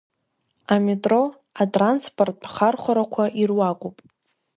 [0.73, 1.21] Аметро
[1.63, 3.97] атранспорттә ахархәарақәа ируакуп.